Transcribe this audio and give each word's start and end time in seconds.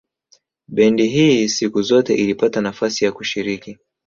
Bendi 0.67 1.07
hii 1.09 1.49
siku 1.49 1.81
zote 1.81 2.15
ilipata 2.15 2.61
nafasi 2.61 3.05
ya 3.05 3.11
kushiriki 3.11 3.77